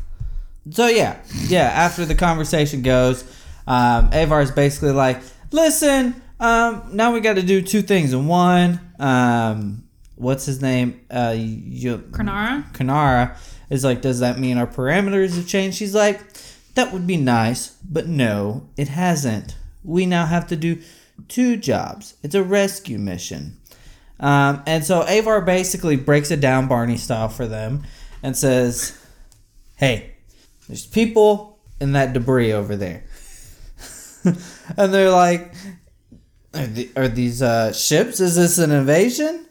[0.71, 1.65] so yeah, yeah.
[1.65, 3.25] After the conversation goes,
[3.67, 8.27] um, Avar is basically like, "Listen, um, now we got to do two things in
[8.27, 9.85] one." Um,
[10.17, 11.01] what's his name?
[11.11, 12.71] Uh, you, Kronara?
[12.73, 13.37] Kanara
[13.69, 16.21] is like, "Does that mean our parameters have changed?" She's like,
[16.75, 19.57] "That would be nice, but no, it hasn't.
[19.83, 20.79] We now have to do
[21.29, 22.15] two jobs.
[22.23, 23.57] It's a rescue mission."
[24.21, 27.83] Um, and so Avar basically breaks it down Barney style for them
[28.23, 28.97] and says,
[29.77, 30.13] Hey,
[30.69, 33.05] there's people in that debris over there.
[34.25, 35.55] and they're like,
[36.55, 38.21] Are, the, are these uh, ships?
[38.21, 39.47] Is this an invasion?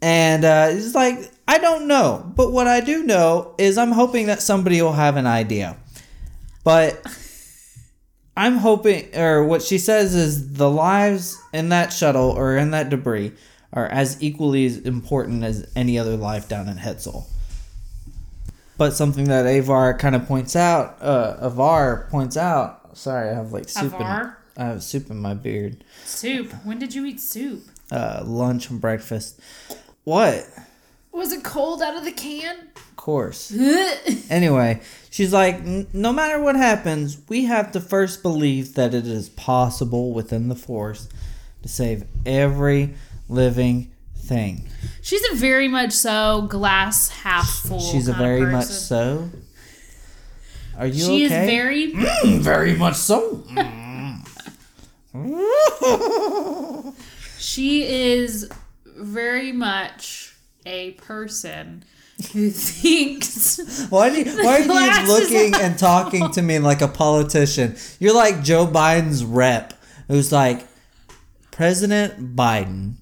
[0.00, 2.30] And uh, he's like, I don't know.
[2.34, 5.76] But what I do know is I'm hoping that somebody will have an idea.
[6.62, 7.02] But
[8.36, 12.88] I'm hoping, or what she says is the lives in that shuttle or in that
[12.88, 13.32] debris
[13.74, 17.26] are as equally as important as any other life down in Hetzal.
[18.78, 22.96] But something that Avar kind of points out, uh, Avar points out.
[22.96, 23.92] Sorry, I have like soup.
[23.94, 24.38] Avar?
[24.56, 25.84] In, I have soup in my beard.
[26.04, 26.50] Soup.
[26.64, 27.64] When did you eat soup?
[27.90, 29.38] Uh, lunch and breakfast.
[30.04, 30.46] What?
[31.12, 32.68] Was it cold out of the can?
[32.76, 33.52] Of course.
[34.30, 39.06] Anyway, she's like, "N- no matter what happens, we have to first believe that it
[39.06, 41.08] is possible within the Force
[41.62, 42.94] to save every
[43.28, 44.68] living thing.
[45.02, 47.80] She's a very much so glass half full.
[47.80, 49.30] She's a kind of very much so.
[50.78, 51.44] Are you She okay?
[51.44, 51.92] is very.
[51.92, 53.44] Mm, very much so.
[57.38, 58.50] She is
[58.84, 60.34] very much
[60.66, 61.84] a person
[62.32, 63.86] who thinks.
[63.90, 67.76] Why do you, why are you looking and talking to me like a politician?
[68.00, 69.74] You're like Joe Biden's rep,
[70.08, 70.66] who's like
[71.50, 72.94] President Biden,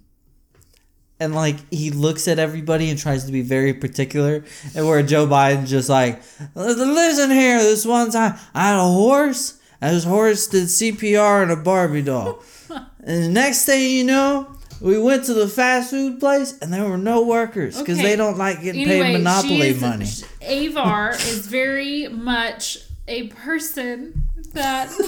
[1.23, 5.27] and like he looks at everybody and tries to be very particular, and where Joe
[5.27, 6.21] Biden's just like,
[6.55, 11.51] listen here, this one time I had a horse, and this horse did CPR on
[11.51, 12.43] a Barbie doll,
[13.05, 14.57] and the next thing you know.
[14.81, 18.09] We went to the fast food place and there were no workers because Okay.
[18.09, 20.09] they don't like getting Anyway, paid monopoly is- money.
[20.45, 24.89] Avar is very much a person that.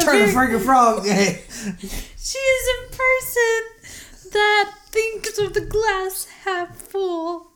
[0.00, 1.06] Turn the freaking frog.
[2.30, 7.46] She is a person that thinks of the glass half full.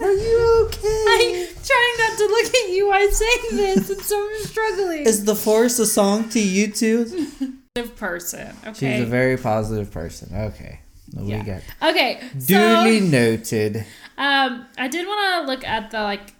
[0.00, 1.04] Are you okay?
[1.08, 5.06] I'm trying not to look at you while saying this, and so I'm struggling.
[5.06, 7.04] Is the force a song to you too?
[7.74, 8.56] Positive person.
[8.66, 8.96] Okay.
[8.98, 10.34] She's a very positive person.
[10.36, 10.80] Okay.
[11.16, 11.42] We Yeah.
[11.80, 12.20] got okay.
[12.46, 13.76] duly So, noted.
[14.18, 16.34] um, I did want to look at the like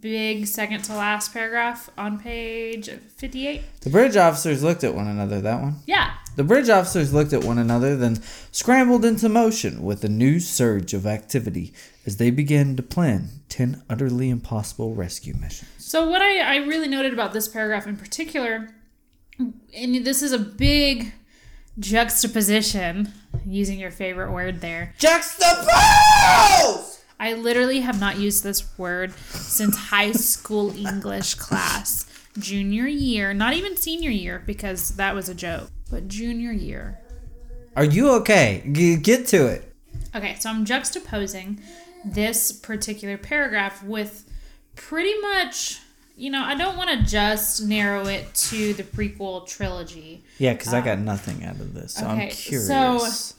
[0.00, 3.62] big second to last paragraph on page fifty-eight.
[3.82, 5.40] The bridge officers looked at one another.
[5.42, 5.76] That one.
[5.86, 6.12] Yeah.
[6.36, 8.22] The bridge officers looked at one another, then
[8.52, 11.72] scrambled into motion with a new surge of activity
[12.04, 15.70] as they began to plan ten utterly impossible rescue missions.
[15.78, 18.68] So what I, I really noted about this paragraph in particular,
[19.38, 21.14] and this is a big
[21.78, 23.12] juxtaposition,
[23.46, 24.94] using your favorite word there.
[24.98, 27.00] Juxtapose!
[27.18, 32.05] I literally have not used this word since high school English class.
[32.38, 36.98] Junior year, not even senior year because that was a joke, but junior year.
[37.74, 38.62] Are you okay?
[38.70, 39.72] G- get to it.
[40.14, 41.60] Okay, so I'm juxtaposing
[42.04, 44.24] this particular paragraph with
[44.76, 45.80] pretty much,
[46.16, 50.24] you know, I don't want to just narrow it to the prequel trilogy.
[50.38, 51.94] Yeah, because I got um, nothing out of this.
[51.94, 52.66] So I'm curious.
[52.68, 53.35] so-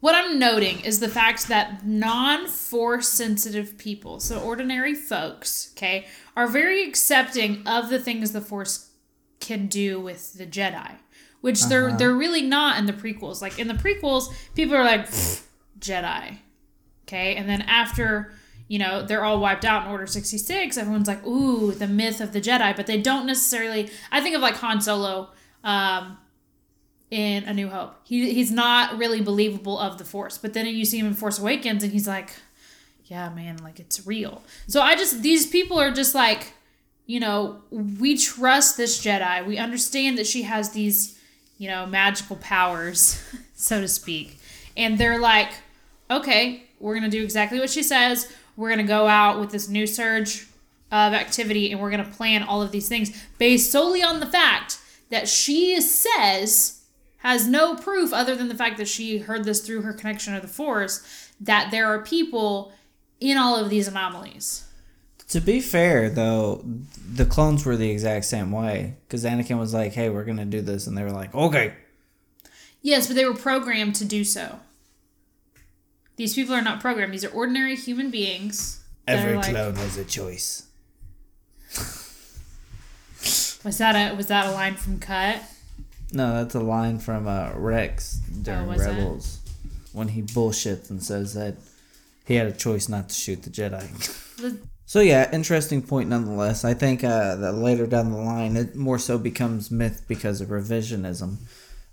[0.00, 6.06] What I'm noting is the fact that non force sensitive people, so ordinary folks, okay,
[6.36, 8.90] are very accepting of the things the force
[9.40, 10.98] can do with the Jedi,
[11.40, 13.42] which they're they're really not in the prequels.
[13.42, 15.08] Like in the prequels, people are like
[15.80, 16.38] Jedi,
[17.06, 18.32] okay, and then after
[18.68, 22.20] you know they're all wiped out in Order sixty six, everyone's like, ooh, the myth
[22.20, 23.90] of the Jedi, but they don't necessarily.
[24.12, 25.30] I think of like Han Solo.
[25.64, 26.18] Um,
[27.10, 27.94] in A New Hope.
[28.04, 31.38] He he's not really believable of the Force, but then you see him in Force
[31.38, 32.30] Awakens, and he's like,
[33.06, 36.52] "Yeah, man, like it's real." So I just these people are just like,
[37.06, 39.46] you know, we trust this Jedi.
[39.46, 41.18] We understand that she has these,
[41.56, 43.22] you know, magical powers,
[43.54, 44.38] so to speak,
[44.76, 45.52] and they're like,
[46.10, 48.30] "Okay, we're gonna do exactly what she says.
[48.56, 50.46] We're gonna go out with this new surge
[50.92, 54.78] of activity, and we're gonna plan all of these things based solely on the fact."
[55.10, 56.77] That she says
[57.18, 60.40] has no proof other than the fact that she heard this through her connection to
[60.40, 61.02] the force
[61.40, 62.72] that there are people
[63.20, 64.64] in all of these anomalies
[65.28, 66.64] To be fair, though,
[67.12, 68.94] the clones were the exact same way.
[69.06, 70.86] Because Anakin was like, hey, we're going to do this.
[70.86, 71.74] And they were like, okay.
[72.82, 74.60] yes but they were programmed to do so
[76.16, 80.04] these people are not programmed these are ordinary human beings Every like- clone has a
[80.04, 80.64] choice.
[83.64, 85.42] Was that a was that a line from Cut?
[86.12, 88.78] No, that's a line from uh, Rex during Oh, it?
[88.78, 89.40] Rebels
[89.92, 91.56] when he bullshits and says that
[92.26, 94.58] he had a choice not to shoot the Jedi.
[94.86, 96.64] So yeah, interesting point nonetheless.
[96.64, 100.48] I think uh, that later down the line, it more so becomes myth because of
[100.48, 101.36] revisionism,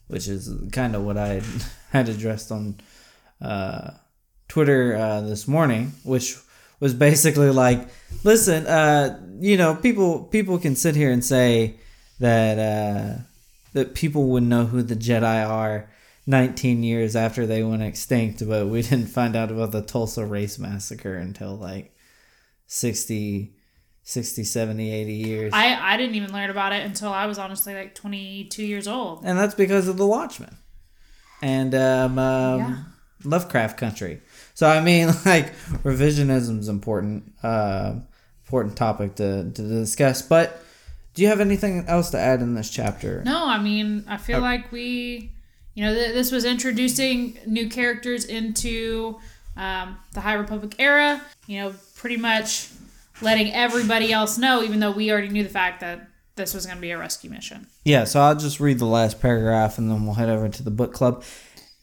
[0.08, 1.43] which is kind of what I had,
[1.91, 2.80] had addressed on
[3.41, 3.91] uh,
[4.47, 6.38] Twitter uh, this morning, which
[6.80, 7.88] was basically like,
[8.23, 11.75] listen, uh, you know, people people can sit here and say
[12.19, 13.21] that uh,
[13.76, 15.90] that people would know who the Jedi are
[16.28, 20.58] 19 years after they went extinct, but we didn't find out about the Tulsa Race
[20.58, 21.94] Massacre until like
[22.68, 23.54] 60,
[24.04, 25.54] 60 70, 80 years.
[25.54, 29.22] I I didn't even learn about it until I was honestly like 22 years old.
[29.24, 30.58] and that's because of the Watchmen
[31.42, 32.78] and um, um, Yeah.
[33.24, 34.22] Lovecraft Country.
[34.54, 37.96] So I mean, like revisionism is important, uh,
[38.46, 40.22] important topic to, to discuss.
[40.22, 40.64] But
[41.15, 43.23] do you have anything else to add in this chapter?
[43.25, 45.32] No, I mean, I feel like we,
[45.73, 49.17] you know, th- this was introducing new characters into
[49.58, 51.21] um, the High Republic era.
[51.47, 52.69] You know, pretty much
[53.21, 56.78] letting everybody else know, even though we already knew the fact that this was going
[56.78, 57.67] to be a rescue mission.
[57.86, 60.71] Yeah, so I'll just read the last paragraph and then we'll head over to the
[60.71, 61.23] book club.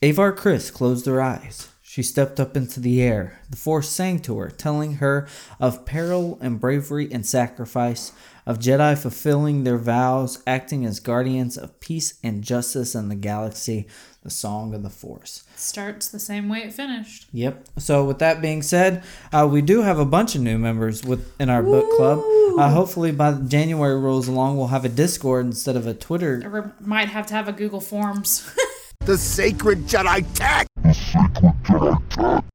[0.03, 1.68] Avar Kriss closed her eyes.
[1.83, 3.40] She stepped up into the air.
[3.51, 5.29] The force sang to her, telling her
[5.61, 8.12] of peril and bravery and sacrifice,
[8.47, 13.87] of Jedi fulfilling their vows, acting as guardians of peace and justice in the galaxy,
[14.23, 15.45] the song of the force.
[15.57, 17.27] Starts the same way it finished.
[17.33, 17.69] Yep.
[17.79, 19.03] So with that being said,
[19.33, 22.21] uh, we do have a bunch of new members with in our book club.
[22.59, 26.75] Uh, hopefully by January rolls along, we'll have a Discord instead of a Twitter Or
[26.81, 28.49] we might have to have a Google Forms.
[29.05, 30.69] The sacred Jedi tech.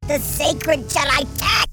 [0.07, 1.66] The sacred Jedi tech.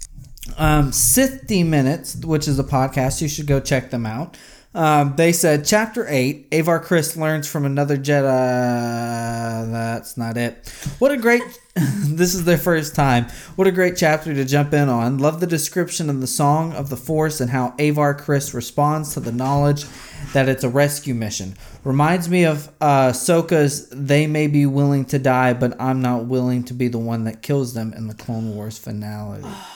[0.57, 3.21] Um, 50 Minutes, which is a podcast.
[3.21, 4.37] You should go check them out.
[4.75, 9.71] Um, they said chapter 8 Avar Kriss learns from another Jedi.
[9.71, 10.69] That's not it.
[10.99, 11.43] What a great.
[11.77, 13.27] this is their first time.
[13.55, 15.19] What a great chapter to jump in on.
[15.19, 19.21] Love the description of the song of the Force and how Avar Kriss responds to
[19.21, 19.85] the knowledge
[20.33, 21.55] that it's a rescue mission.
[21.85, 26.65] Reminds me of uh, Soka's They May Be Willing to Die, but I'm Not Willing
[26.65, 29.45] to Be the One That Kills Them in the Clone Wars finale.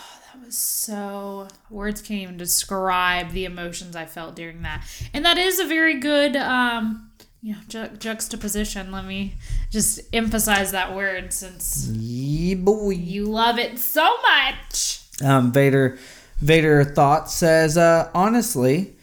[0.50, 4.84] so words can't even describe the emotions I felt during that.
[5.12, 8.90] And that is a very good um you know ju- juxtaposition.
[8.90, 9.34] Let me
[9.70, 12.90] just emphasize that word since Yeah, boy.
[12.90, 15.00] you love it so much.
[15.24, 15.98] Um, Vader,
[16.40, 18.96] Vader thought says, uh, honestly,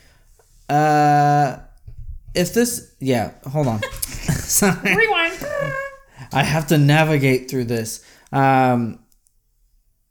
[0.70, 1.58] uh,
[2.34, 3.82] if this, yeah, hold on,
[4.30, 4.96] Sorry.
[4.96, 5.46] Rewind.
[6.34, 8.04] I have to navigate through this.
[8.32, 9.00] Um,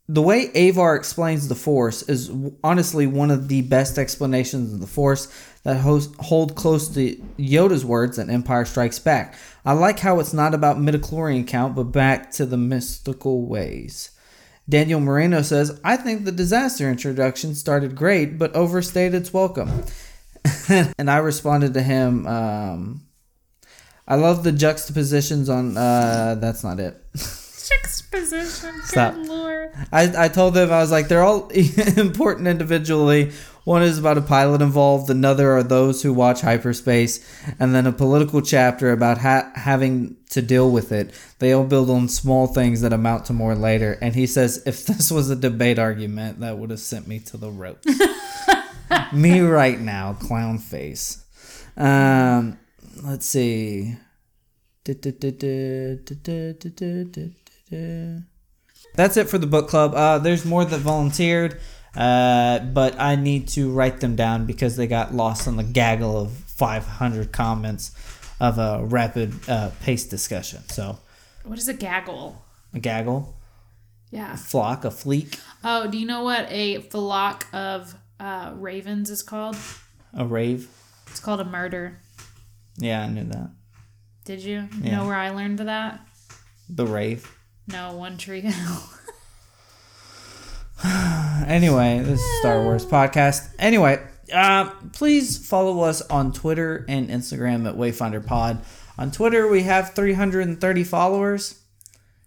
[0.07, 2.31] the way Avar explains the Force is
[2.63, 5.27] honestly one of the best explanations of the Force
[5.63, 9.35] that hold close to Yoda's words in Empire Strikes Back.
[9.65, 14.11] I like how it's not about midichlorian count, but back to the mystical ways.
[14.69, 19.85] Daniel Moreno says, I think the disaster introduction started great, but overstayed its welcome.
[20.69, 23.01] and I responded to him, um,
[24.07, 26.95] I love the juxtapositions on, uh, that's not it.
[27.67, 28.81] Juxtaposition.
[28.83, 29.15] Stop.
[29.17, 29.71] Lord.
[29.91, 31.47] I, I told them I was like they're all
[31.97, 33.31] important individually.
[33.63, 35.09] One is about a pilot involved.
[35.09, 37.25] Another are those who watch hyperspace,
[37.59, 41.11] and then a political chapter about ha- having to deal with it.
[41.39, 43.97] They all build on small things that amount to more later.
[44.01, 47.37] And he says if this was a debate argument, that would have sent me to
[47.37, 47.87] the ropes.
[49.13, 51.25] me right now, clown face.
[51.75, 52.59] Um,
[53.03, 53.97] let's see.
[58.95, 59.93] That's it for the book club.
[59.93, 61.59] Uh, there's more that volunteered,
[61.95, 66.17] uh, but I need to write them down because they got lost in the gaggle
[66.17, 67.91] of 500 comments
[68.39, 70.61] of a rapid uh, pace discussion.
[70.69, 70.99] So,
[71.43, 72.41] What is a gaggle?
[72.73, 73.35] a gaggle,
[74.11, 74.35] Yeah.
[74.35, 79.57] flock, a fleek, Oh, do you know what a flock of uh, ravens is called?
[80.13, 80.69] a rave.
[81.07, 81.99] It's called a murder.
[82.77, 83.49] Yeah, I knew that.
[84.25, 84.97] Did you Yeah.
[84.97, 85.99] know where I learned that?
[86.69, 87.29] The rave.
[87.67, 88.53] No, One Tree Hill.
[91.47, 93.49] Anyway, this is Star Wars podcast.
[93.59, 94.01] Anyway,
[94.33, 98.61] uh, please follow us on Twitter and Instagram at Wayfinder Pod.
[98.97, 101.59] On Twitter, we have 330 followers.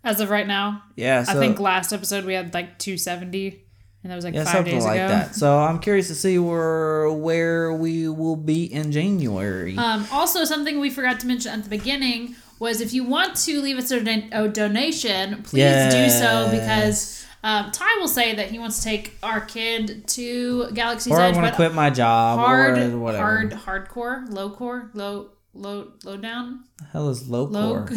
[0.05, 3.63] As of right now, Yeah, so I think last episode we had like 270,
[4.03, 5.09] and that was like yeah, five something days like ago.
[5.09, 5.35] that.
[5.35, 9.77] So I'm curious to see where where we will be in January.
[9.77, 13.61] Um, also, something we forgot to mention at the beginning was if you want to
[13.61, 18.51] leave us a, don- a donation, please do so because Um, Ty will say that
[18.51, 22.37] he wants to take our kid to Galaxy's Or I want to quit my job
[22.41, 23.23] hard, or whatever.
[23.25, 27.97] hard, hardcore, low core, low, low, low down, The hell is low low, core?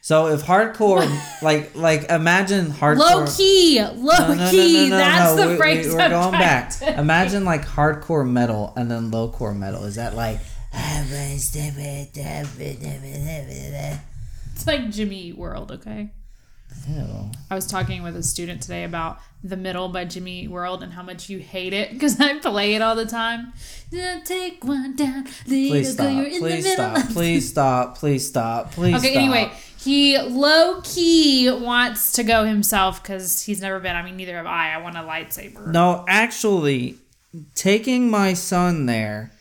[0.00, 1.04] So if hardcore,
[1.42, 2.98] like like imagine hardcore.
[2.98, 3.94] low key, low
[4.28, 4.90] No, no, key.
[4.90, 5.88] no, That's the we- phrase.
[5.88, 6.80] We, we're I'm going back.
[6.82, 9.82] Imagine like hardcore metal and then low core metal.
[9.84, 10.38] Is that like?
[14.54, 16.10] It's like Jimmy World, okay?
[16.88, 17.30] Ew.
[17.50, 20.92] I was talking with a student today about The Middle by Jimmy Eat World and
[20.92, 23.52] how much you hate it because I play it all the time.
[24.24, 26.12] Take one down, Please stop.
[26.12, 26.96] you're in Please the middle.
[26.96, 27.08] stop.
[27.12, 27.98] Please stop.
[27.98, 28.72] Please stop.
[28.72, 29.22] Please Okay, stop.
[29.22, 33.96] anyway, he low key wants to go himself because he's never been.
[33.96, 34.72] I mean, neither have I.
[34.74, 35.68] I want a lightsaber.
[35.68, 36.96] No, actually,
[37.54, 39.32] taking my son there,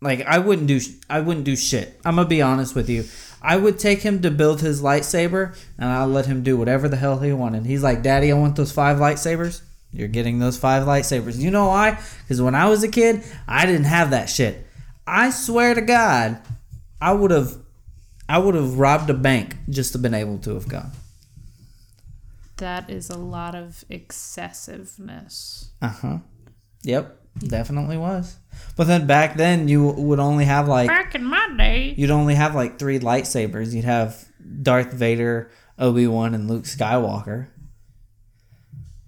[0.00, 0.80] like I wouldn't do.
[1.08, 2.00] I wouldn't do shit.
[2.04, 3.04] I'm gonna be honest with you.
[3.42, 6.96] I would take him to build his lightsaber, and I'll let him do whatever the
[6.96, 7.66] hell he wanted.
[7.66, 11.38] He's like, "Daddy, I want those five lightsabers." You're getting those five lightsabers.
[11.38, 11.98] You know why?
[12.22, 14.66] Because when I was a kid, I didn't have that shit.
[15.06, 16.40] I swear to God,
[17.00, 17.56] I would have,
[18.28, 20.90] I would have robbed a bank just to been able to have gone.
[22.58, 25.70] That is a lot of excessiveness.
[25.80, 26.18] Uh huh.
[26.82, 28.36] Yep, definitely was.
[28.76, 32.34] But then back then, you would only have like Back in my day, you'd only
[32.34, 33.72] have like three lightsabers.
[33.74, 34.24] You'd have
[34.62, 37.48] Darth Vader, Obi Wan, and Luke Skywalker.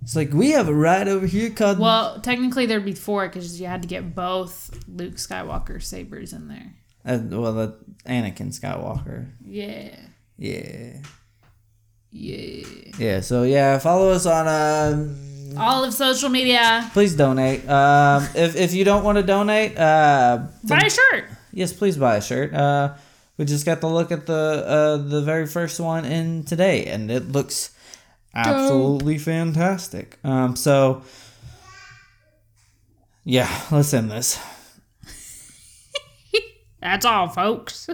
[0.02, 1.78] It's like we have a ride over here called.
[1.78, 6.48] well, technically there'd be four because you had to get both Luke Skywalker sabers in
[6.48, 6.74] there.
[7.04, 9.30] uh, well, the Anakin Skywalker.
[9.44, 9.94] Yeah,
[10.38, 10.92] Yeah,
[12.10, 12.64] yeah.
[12.98, 13.20] yeah.
[13.20, 14.46] So yeah, follow us on.
[14.46, 15.14] Uh,
[15.56, 16.88] All of social media.
[16.92, 17.68] please donate.
[17.68, 21.24] Um, if if you don't want to donate, uh, Buy a shirt.
[21.52, 22.52] yes, please buy a shirt.
[22.52, 22.94] Uh,
[23.36, 27.10] we just got to look at the uh, the very first one in today, and
[27.10, 27.70] it looks
[28.34, 30.18] absolutely fantastic.
[30.24, 31.02] Um, so
[33.24, 34.38] yeah, let's end this.
[36.82, 37.88] That's all, folks.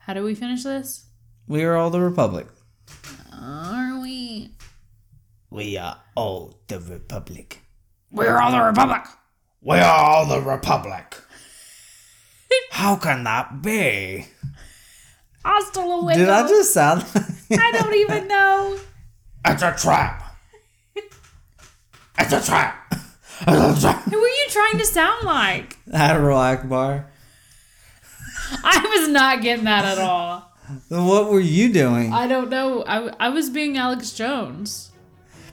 [0.00, 1.04] How do we finish this?
[1.46, 2.46] We are all the Republic.
[5.50, 5.76] We?
[5.78, 7.60] Are all the Republic.
[8.10, 9.02] We're all the Republic.
[9.62, 11.16] We are all the Republic.
[12.70, 14.26] How can that be?
[15.44, 16.18] Hasta luego.
[16.18, 17.04] Did I just sound?
[17.50, 18.78] I don't even know.
[19.46, 20.22] it's a trap.
[22.18, 22.92] It's a trap.
[22.92, 24.02] It's a trap.
[24.04, 25.78] Who are you trying to sound like?
[25.92, 27.06] Admiral Ackbar.
[28.64, 30.52] I was not getting that at all.
[30.88, 32.12] What were you doing?
[32.12, 32.84] I don't know.
[32.86, 34.90] I, I was being Alex Jones.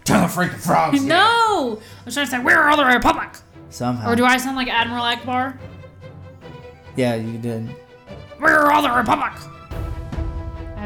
[0.05, 1.03] Tell the freaking frogs.
[1.03, 1.81] No!
[1.81, 3.29] I was trying to say, we're all the Republic.
[3.69, 4.11] Somehow.
[4.11, 5.57] Or do I sound like Admiral Ackbar?
[6.95, 7.69] Yeah, you did.
[8.39, 9.33] We're all the Republic.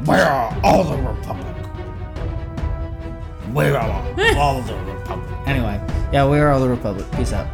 [0.08, 1.56] We are all the Republic.
[3.54, 5.26] We are all the Republic.
[5.50, 5.82] Anyway,
[6.14, 7.10] yeah, we are all the Republic.
[7.14, 7.48] Peace out.